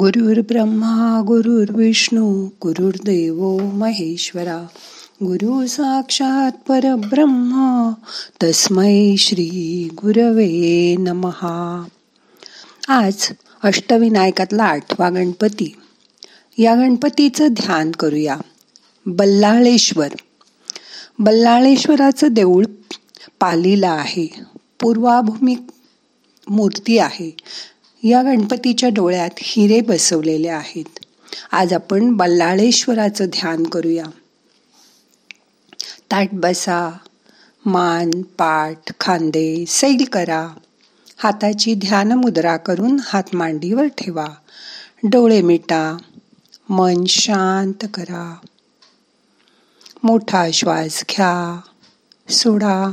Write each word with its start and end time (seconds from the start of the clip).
गुरुर् 0.00 0.38
ब्रह्मा 0.38 1.22
गुरुर्विष्णू 1.26 2.48
गुरुर्देव 2.62 3.58
महेश्वरा. 3.72 4.66
गुरु 5.22 5.66
साक्षात 5.66 6.52
परब्रह्म 6.68 7.90
तस्मै 8.42 9.14
श्री 9.18 9.88
गुरवे 9.94 10.96
नमहा 10.96 11.84
आज 12.88 13.32
अष्टविनायकातला 13.62 14.64
आठवा 14.64 15.10
गणपती. 15.10 15.76
या 16.58 16.74
गणपतीचं 16.74 17.48
ध्यान 17.48 17.90
करूया. 17.90 18.36
बल्लाळेश्वर. 19.06 20.08
बल्लाळेश्वराचं 21.18 22.28
देऊळ 22.30 22.64
पालीला 23.40 23.90
आहे. 23.90 24.40
पूर्वाभूमिक 24.80 25.60
मूर्ती 26.48 26.98
आहे. 26.98 27.36
या 28.04 28.22
गणपतीच्या 28.22 28.88
डोळ्यात 28.88 29.30
हिरे 29.36 29.80
बसवलेले 29.80 30.48
आहेत. 30.48 30.98
आज 31.52 31.72
आपण 31.72 32.12
बल्लाळेश्वराचं 32.16 33.24
ध्यान 33.24 33.62
करूया. 33.62 34.04
ताट 36.10 36.28
बसा 36.32 36.98
मान 37.66 38.10
पाठ 38.10 38.92
खांदे 39.00 39.64
सैल 39.68 40.04
करा. 40.12 40.48
हाताची 41.16 41.74
ध्यान 41.74 42.12
मुद्रा 42.12 42.56
करून 42.56 42.96
हात 43.04 43.22
मांडीवर 43.32 43.86
ठेवा. 43.86 44.26
डोळे 45.04 45.42
मिटा 45.42 45.96
मन 46.68 47.04
शांत 47.08 47.88
करा. 47.94 48.36
मोठा 50.02 50.50
श्वास 50.50 51.04
घ्या 51.10 51.60
सोडा. 52.32 52.92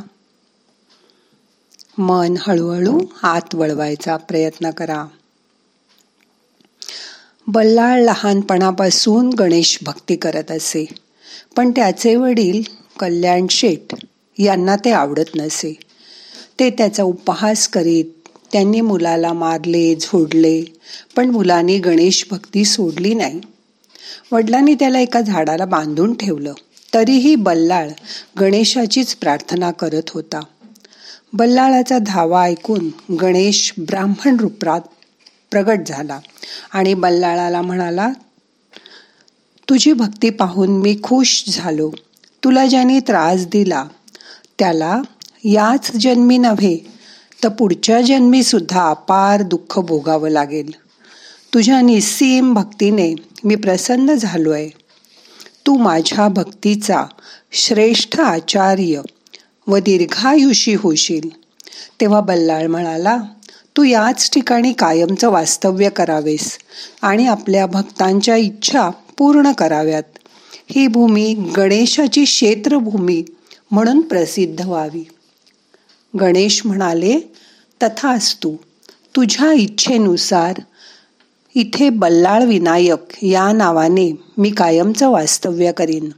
मन 1.98 2.34
हळूहळू 2.40 3.00
आत 3.24 3.56
वळवायचा 3.56 4.18
प्रयत्न 4.18 4.70
करा. 4.70 5.06
बल्लाळ 7.48 8.02
लहानपणापासून 8.02 9.30
गणेश 9.30 9.80
भक्ती 9.82 10.16
करत 10.16 10.52
असे. 10.52 10.86
पण 11.56 11.72
त्याचे 11.72 12.16
वडील 12.16 12.62
कल्याण 13.00 13.48
शेठ 13.50 13.96
यांना 14.40 14.76
ते 14.76 14.92
आवडत 14.92 15.36
नसे. 15.36 15.74
ते 16.60 16.70
त्याचा 16.70 17.04
उपहास 17.04 17.68
करीत 17.68 18.06
त्यांनी 18.52 18.82
मुलाला 18.82 19.34
मारले 19.34 19.96
झोडले 19.96 20.64
पण 21.16 21.30
मुलाने 21.30 21.78
गणेश 21.78 22.26
भक्ती 22.32 22.66
सोडली 22.66 23.14
नाही. 23.14 23.42
वडिलांनी 24.32 24.76
त्याला 24.76 25.00
एका 25.00 25.22
झाडाला 25.22 25.66
बांधून 25.66 26.14
ठेवलं. 26.14 26.54
तरीही 26.94 27.36
बल्लाळ 27.36 27.90
गणेशाचीच 28.40 29.16
प्रार्थना 29.16 29.72
करत 29.72 30.10
होता. 30.10 30.40
बल्लाळाचा 31.34 31.98
धावा 31.98 32.44
ऐकून 32.44 33.16
गणेश 33.16 33.74
ब्राह्मण 33.78 34.38
रूपात 34.40 34.82
प्रगट 35.52 35.80
झाला 35.88 36.20
आणि 36.74 36.94
बल्लाळाला 36.94 37.62
म्हणाला 37.62 38.10
तुझी 39.70 39.94
भक्ती 39.94 40.30
पाहून 40.30 40.70
मी 40.70 40.96
खुश 41.04 41.44
झालो. 41.48 41.92
तुला 42.44 42.66
ज्याने 42.68 43.00
त्रास 43.00 43.46
दिला 43.46 43.86
त्याला 44.60 45.02
याच 45.44 45.92
जन्मी 45.92 46.38
नव्हे 46.38 46.78
तर 47.44 47.50
पुढच्या 47.50 48.02
जन्मी 48.02 48.44
सुद्धा 48.44 48.90
अपार 48.90 49.42
दुःख 49.42 49.80
भोगावं 49.80 50.30
लागेल. 50.30 50.72
तुझ्या 51.54 51.82
निस्सीम 51.82 52.54
भक्तीने 52.54 53.14
मी 53.44 53.56
प्रसन्न 53.56 54.14
झालो 54.14 54.52
आहे 54.52 54.70
तू 55.68 55.78
माझ्या 55.78 56.28
भक्तीचा 56.28 57.04
श्रेष्ठ 57.52 58.20
आचार्य 58.20 59.02
व 59.68 59.78
दीर्घायुषी 59.78 60.74
होशील. 60.74 61.30
तेव्हा 62.02 62.20
बल्लाळ 62.20 62.68
म्हणाला 62.68 63.18
तू 63.78 63.84
याच 63.84 64.30
ठिकाणी 64.32 64.74
कायमचं 64.74 65.30
वास्तव्य 65.30 65.90
करावेस 65.90 66.58
आणि 67.02 67.28
आपल्या 67.28 67.66
भक्तांच्या 67.66 68.36
इच्छा 68.36 68.90
पूर्ण 69.18 69.52
कराव्यात. 69.52 70.04
ही 70.70 70.88
भूमी 70.88 71.34
गणेशाची 71.58 72.24
क्षेत्रभूमी 72.24 73.24
म्हणून 73.72 74.02
प्रसिद्ध 74.02 74.66
व्हावी. 74.66 75.08
गणेश 76.20 76.66
म्हणाले 76.66 77.20
तथास्तू 77.84 78.56
तुझ्या 79.16 79.52
इच्छेनुसार 79.54 80.54
इथे 81.56 81.90
बल्लाळ 81.90 82.44
विनायक 82.44 83.24
या 83.24 83.52
नावाने 83.52 84.12
मी 84.38 84.50
कायमचं 84.50 85.10
वास्तव्य 85.10 85.72
करीन. 85.72 86.10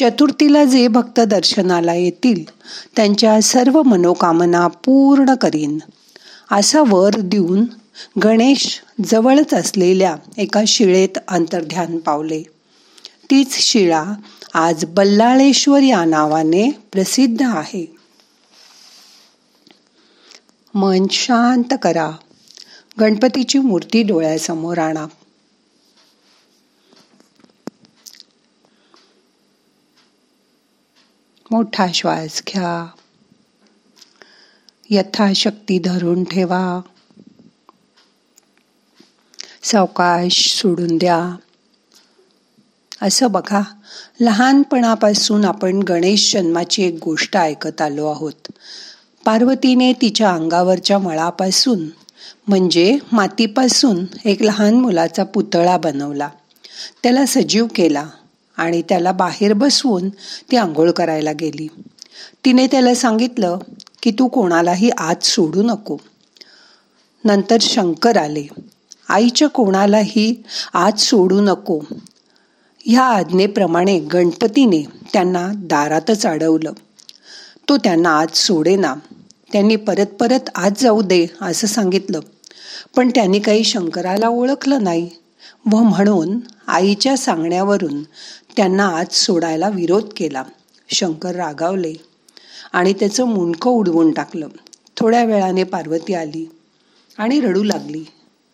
चतुर्थीला 0.00 0.64
जे 0.64 0.88
भक्त 0.88 1.20
दर्शनाला 1.20 1.94
येतील 1.94 2.44
त्यांच्या 2.96 3.42
सर्व 3.42 3.82
मनोकामना 3.82 4.66
पूर्ण 4.66 5.34
करीन. 5.34 5.78
असा 6.50 6.82
वर 6.86 7.10
देऊन 7.18 7.64
गणेश 8.24 8.80
जवळच 9.04 9.54
असलेल्या 9.54 10.16
एका 10.36 10.62
शिळेत 10.66 11.18
अंतर्ध्यान 11.28 11.98
पावले. 11.98 12.42
तीच 13.30 13.52
शिळा 13.52 14.04
आज 14.54 14.84
बल्लाळेश्वर 14.84 15.80
या 15.80 16.04
नावाने 16.04 16.70
प्रसिद्ध 16.92 17.42
आहे. 17.42 17.96
मन 20.74 21.06
शांत 21.10 21.74
करा. 21.82 22.10
गणपतीची 23.00 23.58
मूर्ती 23.58 24.02
डोळ्यासमोर 24.02 24.78
आणा. 24.78 25.06
मोठा 31.50 31.86
श्वास 31.94 32.42
घ्या. 32.48 32.86
यथाशक्ती 34.90 35.78
धरून 35.78 36.24
ठेवा. 36.24 36.80
सावकाश 39.62 40.54
सोडून 40.54 40.98
द्या. 40.98 41.36
असं 43.02 43.30
बघा 43.30 43.60
लहानपणापासून 44.20 45.44
आपण 45.44 45.78
गणेश 45.78 46.32
जन्माची 46.32 46.82
एक 46.82 46.98
गोष्ट 47.04 47.36
ऐकत 47.36 47.80
आलो 47.80 48.06
आहोत. 48.06 48.52
पार्वतीने 49.24 49.92
तिच्या 49.92 50.30
अंगावरच्या 50.30 50.98
मळापासून 50.98 51.86
म्हणजे 52.48 52.98
मातीपासून 53.12 54.04
एक 54.24 54.42
लहान 54.42 54.74
मुलाचा 54.74 55.24
पुतळा 55.24 55.76
बनवला. 55.76 56.28
त्याला 57.02 57.26
सजीव 57.26 57.66
केला. 57.74 58.06
आणि 58.58 58.82
त्याला 58.82 59.12
बाहेर 59.12 59.52
बसवून 59.52 60.08
ती 60.50 60.56
आंघोळ 60.56 60.90
करायला 60.90 61.32
गेली. 61.32 61.68
तिने 62.44 62.66
त्याला 62.66 62.94
सांगितलं 62.94 63.58
की 64.02 64.10
तू 64.10 64.28
कोणालाही 64.28 64.90
आत 64.90 65.24
सोडू 65.24 65.62
नको. 65.62 65.96
नंतर 67.24 67.56
शंकर 67.60 68.16
आले 68.16 68.46
आईच्या 69.08 69.48
कोणालाही 69.48 70.42
आत 70.74 70.98
सोडू 70.98 71.40
नको. 71.40 71.80
ह्या 72.84 73.02
आज्ञेप्रमाणे 73.02 73.98
गणपतीने 73.98 74.82
त्यांना 75.12 75.48
दारातच 75.56 76.26
अडवलं. 76.26 76.72
तो 77.68 77.76
त्यांना 77.76 78.18
आज 78.18 78.36
सोडेना. 78.36 78.94
त्यांनी 79.52 79.76
परत 79.76 80.06
परत 80.06 80.50
आज 80.54 80.72
जाऊ 80.82 81.02
दे 81.02 81.26
असं 81.40 81.66
सांगितलं. 81.66 82.20
पण 82.96 83.10
त्यांनी 83.14 83.38
काही 83.38 83.64
शंकराला 83.64 84.28
ओळखलं 84.28 84.84
नाही 84.84 85.10
व 85.72 85.76
म्हणून 85.76 86.38
आईच्या 86.66 87.16
सांगण्यावरून 87.16 88.02
त्यांना 88.56 88.86
आज 88.88 89.14
सोडायला 89.14 89.68
विरोध 89.68 90.04
केला. 90.16 90.44
शंकर 90.88 91.34
रागावले 91.34 91.94
आणि 92.72 92.92
त्याचं 92.92 93.24
मुंडकं 93.24 93.70
उडवून 93.70 94.12
टाकलं. 94.12 94.48
थोड्या 94.96 95.24
वेळाने 95.24 95.64
पार्वती 95.64 96.14
आली 96.14 96.46
आणि 97.18 97.40
रडू 97.40 97.62
लागली. 97.62 98.04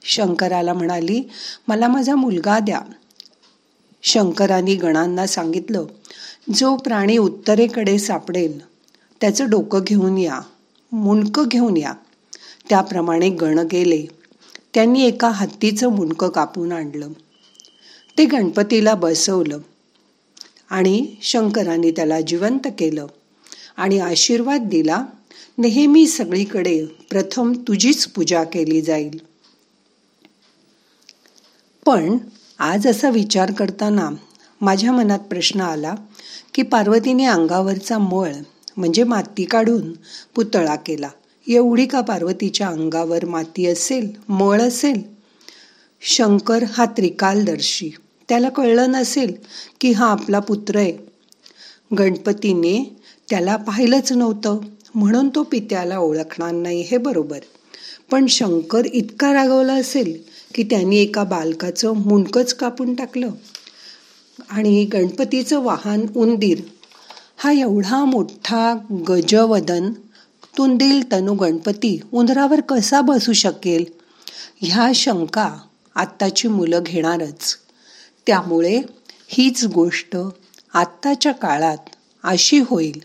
शंकराला 0.03 0.73
म्हणाली 0.73 1.23
मला 1.69 1.89
माझा 1.89 2.15
मुलगा 2.15 2.59
द्या. 2.59 2.81
शंकराने 4.03 4.75
गणांना 4.75 5.27
सांगितलं 5.27 5.87
जो 6.55 6.77
प्राणी 6.77 7.19
उत्तरेकडे 7.19 7.99
सापडेल 7.99 8.59
त्याचं 9.21 9.51
डोकं 9.51 9.81
घेऊन 9.87 10.19
या 10.19 10.41
मुंडकं 10.93 11.45
घेऊन 11.49 11.77
या. 11.77 11.93
त्याप्रमाणे 12.69 13.29
गण 13.31 13.59
गेले. 13.59 14.07
त्यांनी 14.75 15.03
एका 15.05 15.29
हत्तीचं 15.29 15.89
मुंडकं 15.89 16.29
कापून 16.29 16.73
आणलं. 16.73 17.09
ते 18.19 18.25
गणपतीला 18.25 18.95
बसवलं. 18.95 19.59
आणि 20.71 21.07
शंकराने 21.23 21.91
त्याला 21.91 22.21
जिवंत 22.21 22.67
केलं 22.79 23.07
आणि 23.77 23.99
आशीर्वाद 23.99 24.61
दिला 24.61 25.05
नेहमी 25.59 26.07
सगळीकडे 26.07 26.85
प्रथम 26.85 27.53
तुझीच 27.53 28.07
पूजा 28.07 28.45
केली 28.45 28.81
जाईल. 28.81 29.19
पण 31.87 32.19
आज 32.59 32.87
असा 32.87 33.11
विचार 33.11 33.53
करताना 33.53 34.11
माझ्या 34.61 34.93
मनात 34.93 35.19
प्रश्न 35.19 35.61
आला 35.61 35.95
की 36.55 36.63
पार्वतीने 36.63 37.25
अंगावरचा 37.25 37.99
मळ 37.99 38.33
म्हणजे 38.77 39.05
माती 39.05 39.45
काढून 39.45 39.93
पुतळा 40.35 40.77
केला. 40.77 41.09
एवढी 41.49 41.87
का 41.87 42.01
पार्वतीच्या 42.01 42.69
अंगावर 42.69 43.25
माती 43.25 43.67
असेल 43.67 44.13
मळ 44.29 44.61
असेल? 44.61 45.03
शंकर 46.01 46.63
हा 46.63 46.85
त्रिकालदर्शी. 46.85 47.91
त्याला 48.29 48.49
कळलं 48.49 48.91
नसेल 48.91 49.33
की 49.81 49.93
हा 49.93 50.07
आपला 50.07 50.39
पुत्र 50.39 50.77
आहे. 50.77 50.93
गणपतीने 51.99 52.97
त्याला 53.31 53.57
पाहिलंच 53.57 54.13
नव्हतं. 54.13 54.59
म्हणून 54.95 55.29
तो 55.29 55.43
पित्याला 55.43 55.99
ओळखणार 55.99 56.53
नाही 56.53 56.81
हे 56.81 56.97
बरोबर. 56.97 57.39
पण 58.11 58.27
शंकर 58.27 58.87
इतका 58.87 59.33
रागवला 59.33 59.73
असेल 59.73 60.23
की 60.55 60.63
त्यांनी 60.63 60.97
एका 60.97 61.25
बालकाचं 61.25 61.93
मुंडकच 61.93 62.55
कापून 62.55 62.95
टाकलं. 62.95 63.31
आणि 64.51 64.85
गणपतीचं 64.85 65.61
वाहन 65.61 66.07
उंदीर. 66.17 66.61
हा 67.37 67.53
एवढा 67.53 68.05
मोठा 68.05 68.79
गजवदन 69.09 69.93
तुंदील 70.59 71.13
तनु 71.13 71.35
गणपती 71.35 72.01
उंदरावर 72.13 72.61
कसा 72.61 73.01
बसू 73.01 73.33
शकेल? 73.33 73.85
ह्या 74.61 74.93
शंका 74.95 75.57
आत्ताची 75.95 76.49
मुलं 76.49 76.81
घेणारच. 76.83 77.57
त्यामुळे 78.27 78.83
हीच 79.29 79.65
गोष्ट 79.65 80.17
आत्ताच्या 80.75 81.33
काळात 81.33 81.77
अशी 82.23 82.59
होईल. 82.59 83.03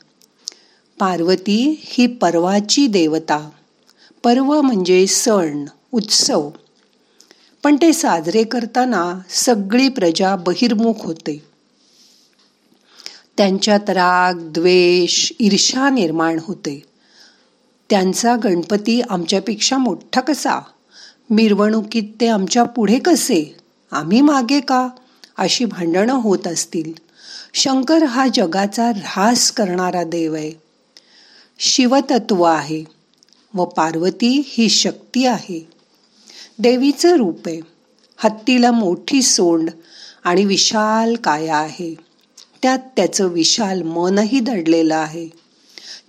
पार्वती 1.00 1.82
ही 1.84 2.08
पर्वाची 2.08 2.88
देवता. 2.88 3.50
पर्व 4.24 4.62
म्हणजे 4.62 5.08
सण 5.08 5.66
उत्सव. 5.92 6.50
पण 7.64 7.76
ते 7.76 7.94
साजरे 7.94 8.44
करताना 8.44 9.20
सगळी 9.30 9.90
प्रजा 9.90 10.36
बहिर्मुख 10.36 10.94
होते. 11.00 11.44
त्यांच्यात 13.38 13.90
राग 13.90 14.34
द्वेष 14.38 15.32
ईर्षा 15.40 15.90
निर्माण 15.90 16.40
होते. 16.42 16.84
त्यांचा 17.90 18.36
गणपती 18.36 19.02
आमच्यापेक्षा 19.02 19.78
मोठा 19.78 20.22
कसा? 20.22 20.60
मिरवणुकीत 21.30 22.04
ते 22.22 22.28
आमच्या 22.28 22.64
पुढे 22.64 23.00
कसे? 23.00 23.56
आम्ही 23.92 24.22
मागे 24.22 24.60
का? 24.60 24.88
अशी 25.40 25.66
भांडणं 25.66 26.14
होत 26.14 26.48
असतील. 26.48 26.94
शंकर 27.54 28.04
हा 28.04 28.28
जगाचा 28.34 28.90
ऱ्हास 28.90 29.52
करणारा 29.52 30.04
देव 30.04 30.34
आहे. 30.34 30.52
शिवतत्व 31.60 32.42
आहे 32.44 32.84
व 33.54 33.66
पार्वती 33.66 34.44
ही 34.46 34.70
शक्ती 34.70 35.26
आहे. 35.26 35.68
देवीचं 36.60 37.18
रूप 37.18 37.48
आहे. 37.48 37.62
हत्तीला 38.18 38.72
मोठी 38.72 39.22
सोंड 39.22 39.70
आणि 40.24 40.46
विशाल 40.46 41.16
काया 41.16 41.58
आहे. 41.58 41.96
त्यात 42.62 42.80
त्याचं 42.96 43.28
विशाल 43.28 43.82
मनही 43.82 44.40
दडलेलं 44.40 44.96
आहे. 44.96 45.30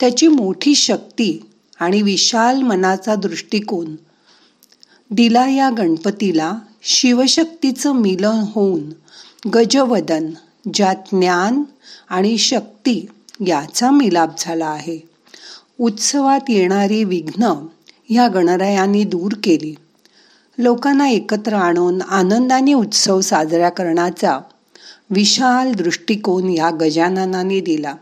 त्याची 0.00 0.26
मोठी 0.26 0.74
शक्ती 0.74 1.50
आणि 1.80 2.02
विशाल 2.02 2.62
मनाचा 2.62 3.14
दृष्टिकोन 3.14 3.96
दिला 5.10 5.48
या 5.48 5.70
गणपतीला 5.78 6.54
शिवशक्तीचं 6.82 7.92
मिलन 7.92 8.44
होऊन 8.52 8.92
गजवदन 9.54 10.30
ज्यात 10.74 10.96
ज्ञान 11.12 11.62
आणि 12.08 12.38
शक्ती 12.38 13.06
याचा 13.46 13.90
मिलाप 13.90 14.30
झाला 14.38 14.66
आहे. 14.66 14.98
उत्सवात 15.80 16.40
येणारी 16.48 17.04
विघ्न 17.04 17.42
ह्या 18.08 18.28
गणरायांनी 18.28 19.04
दूर 19.04 19.32
केली. 19.44 19.74
लोकांना 20.58 21.08
एकत्र 21.08 21.52
आणून 21.52 22.02
आनंदाने 22.02 22.72
उत्सव 22.72 23.20
साजरा 23.20 23.68
करण्याचा 23.68 24.38
विशाल 25.10 25.72
दृष्टिकोन 25.72 26.50
या 26.50 26.70
गजाननाने 26.70 27.60
दिला. 27.60 27.94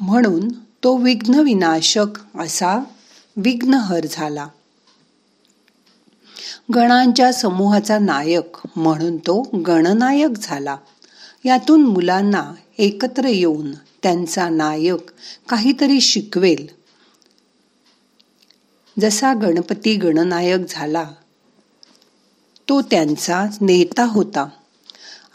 म्हणून 0.00 0.48
तो 0.84 0.96
विघ्नविनाशक 0.96 2.38
असा 2.38 2.84
विघ्नहर 3.36 4.06
झाला. 4.10 4.46
गणांच्या 6.74 7.32
समूहाचा 7.32 7.98
नायक 7.98 8.58
म्हणून 8.76 9.16
तो 9.16 9.42
गणनायक 9.66 10.30
झाला. 10.42 10.76
यातून 11.44 11.82
मुलांना 11.84 12.52
एकत्र 12.78 13.24
येऊन 13.24 13.72
त्यांचा 14.02 14.48
नायक 14.48 15.10
काहीतरी 15.48 16.00
शिकवेल. 16.00 16.66
जसा 19.00 19.34
गणपती 19.34 19.96
गणनायक 19.96 20.60
झाला 20.68 21.04
तो 22.68 22.82
त्यांचा 22.82 23.46
नेता 23.60 24.04
होता. 24.04 24.48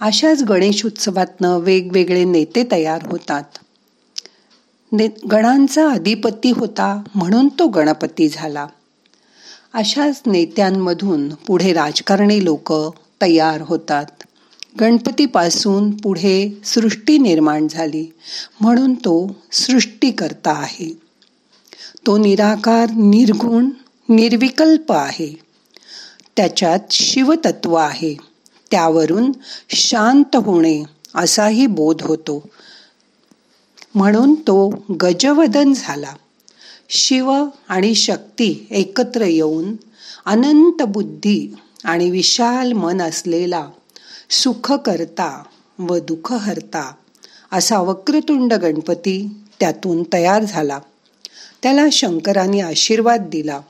अशाच 0.02 0.44
गणेशोत्सवातनं 0.44 1.58
वेगवेगळे 1.58 2.24
नेते 2.24 2.68
तयार 2.72 3.08
होतात. 3.12 3.44
ने 4.92 5.08
गणांचा 5.32 5.90
अधिपती 5.90 6.52
होता 6.52 7.04
म्हणून 7.16 7.48
तो 7.48 7.68
गणपती 7.68 8.30
झाला. 8.30 8.68
अशाच 9.74 10.22
नेत्यांमधून 10.26 11.30
पुढे 11.30 11.74
राजकारणी 11.74 12.44
लोक 12.44 12.74
तयार 13.22 13.62
होतात. 13.62 14.06
गणपतीपासून 14.80 15.92
पुढे 15.92 16.62
सृष्टी 16.66 17.18
निर्माण 17.18 17.68
झाली 17.68 18.08
म्हणून 18.62 18.94
तो 18.94 19.36
सृष्टीकर्ता 19.52 20.52
आहे. 20.52 21.00
तो 22.08 22.18
निराकार 22.18 22.90
निर्गुण 22.90 23.70
निर्विकल्प 24.10 24.92
आहे. 24.92 25.40
त्याच्यात 26.38 26.80
शिवतत्व 26.92 27.74
आहे. 27.74 28.18
त्यावरून 28.72 29.32
शांत 29.70 30.36
होणे 30.36 30.84
असाही 31.16 31.68
बोध 31.68 32.02
होतो. 32.02 32.50
म्हणून 33.96 34.34
तो 34.36 34.86
गजवदन 35.02 35.74
झाला. 35.76 36.14
शिव 36.96 37.46
आणि 37.68 37.96
शक्ती 37.96 38.68
एकत्र 38.70 39.22
येऊन 39.22 39.76
अनंत 40.26 40.82
बुद्धी 40.82 41.56
आणि 41.84 42.10
विशाल 42.10 42.74
मन 42.74 43.02
असलेला 43.02 43.70
सुखकर्ता 44.30 45.44
व 45.80 45.98
दुःखहरता 45.98 46.94
असा 47.52 47.80
वक्रतुंड 47.80 48.54
गणपती 48.54 49.30
त्यातून 49.60 50.04
तयार 50.14 50.44
झाला. 50.44 50.80
त्याला 51.64 51.86
शंकराने 51.92 52.62
आशीर्वाद 52.62 53.22
दिला 53.30 53.62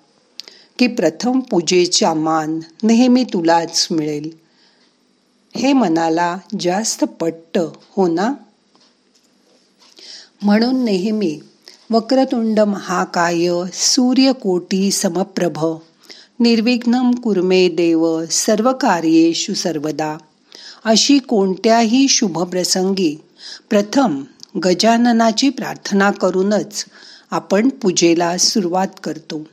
की 0.79 0.87
प्रथम 0.87 1.39
पूजेचा 1.39 2.13
मान 2.13 2.59
नेहमी 2.83 3.23
तुलाच 3.23 3.87
मिळेल. 3.91 4.37
हे 5.55 5.73
मनाला 5.73 6.37
जास्त 6.59 7.03
पट्ट 7.03 7.59
हो 7.97 8.07
ना? 8.07 8.33
म्हणून 10.41 10.83
नेहमी 10.83 11.39
वक्रतुंड 11.93 12.59
महाकाय 12.59 13.47
सूर्यकोटी 13.73 14.91
समप्रभ। 14.91 15.77
निर्विघ्नम 16.39 17.11
कुर्मे 17.11 17.67
देव 17.69 18.25
सर्व 18.25 18.71
कार्येषु 18.73 19.53
सर्वदा। 19.53 20.17
अशी 20.85 21.19
कोणत्याही 21.19 22.07
शुभप्रसंगी 22.07 23.15
प्रथम 23.69 24.23
गजाननाची 24.63 25.49
प्रार्थना 25.49 26.11
करूनच 26.11 26.85
आपण 27.31 27.69
पूजेला 27.69 28.37
सुरुवात 28.37 28.87
करतो 29.03 29.43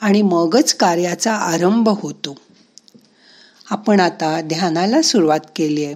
आणि 0.00 0.22
मगच 0.22 0.74
कार्याचा 0.74 1.32
आरंभ 1.32 1.88
होतो. 1.88 2.36
आपण 3.70 4.00
आता 4.00 4.40
ध्यानाला 4.40 5.02
सुरुवात 5.02 5.40
केली 5.56 5.84
आहे 5.84 5.94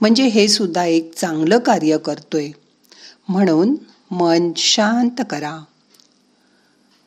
म्हणजे 0.00 0.26
हे 0.26 0.48
सुद्धा 0.48 0.84
एक 0.84 1.14
चांगलं 1.14 1.58
कार्य 1.58 1.98
करतोय. 1.98 2.50
म्हणून 3.28 3.74
मन 4.12 4.52
शांत 4.56 5.22
करा. 5.30 5.58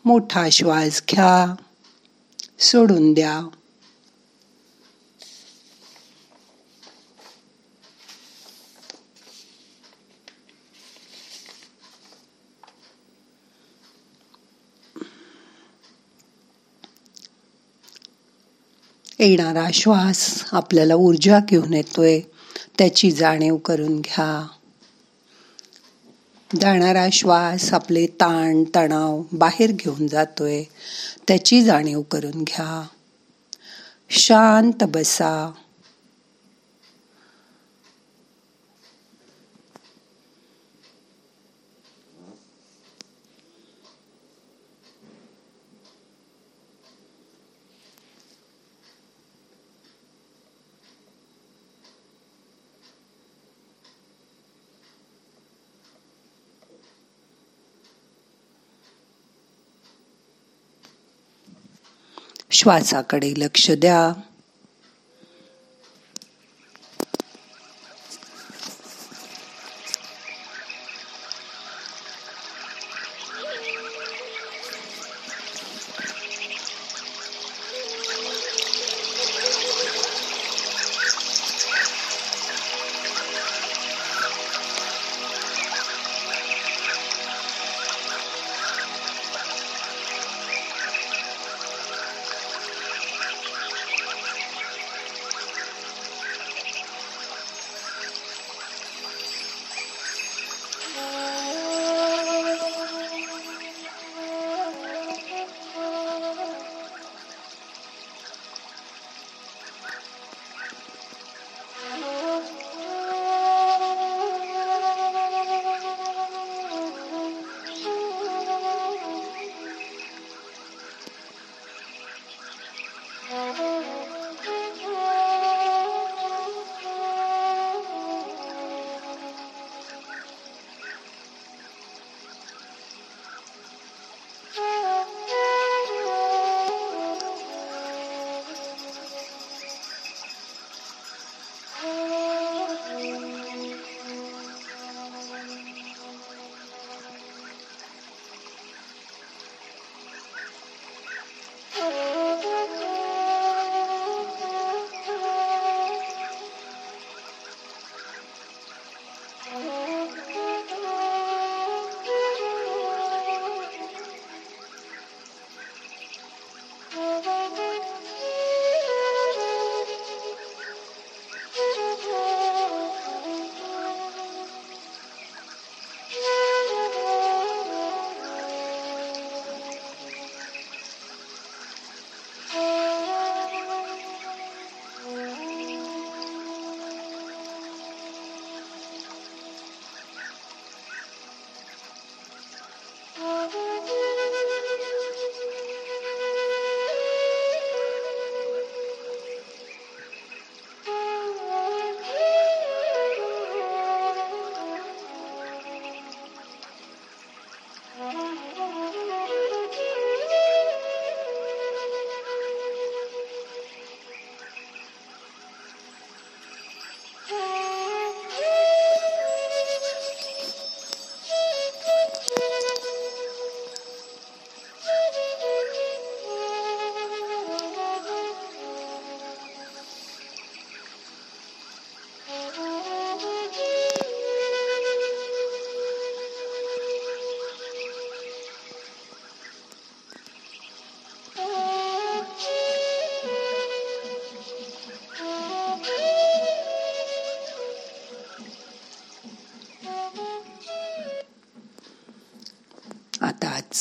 मोठा 0.05 0.49
श्वास 0.49 1.01
घ्या. 1.11 1.55
सोडून 2.59 3.13
द्या. 3.13 3.49
येणारा 19.19 19.67
श्वास 19.73 20.45
आपल्याला 20.51 20.95
ऊर्जा 20.95 21.39
घेऊन 21.49 21.73
येतोय. 21.73 22.19
त्याची 22.77 23.11
जाणीव 23.11 23.57
करून 23.57 24.01
घ्या. 24.01 24.54
जाणारा 26.61 27.07
श्वास 27.11 27.73
आपले 27.73 28.05
ताण 28.05 28.63
तणाव 28.75 29.21
बाहेर 29.31 29.71
घेऊन 29.71 30.07
जातोय. 30.07 30.63
त्याची 31.27 31.63
जाणीव 31.63 32.01
करून 32.01 32.43
घ्या. 32.43 32.87
शांत 34.09 34.83
बसा. 34.83 35.51
श्वासाकडे 62.55 63.33
लक्ष 63.37 63.71
द्या. 63.71 64.21